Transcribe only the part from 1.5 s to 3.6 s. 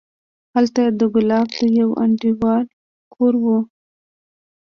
د يوه انډيوال کور و.